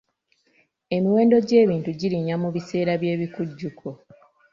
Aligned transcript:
Emiwendo 0.95 1.35
gy'ebintu 1.47 1.89
girinnya 1.99 2.35
mu 2.43 2.49
biseera 2.55 2.93
by'ebikujjuko. 3.01 3.87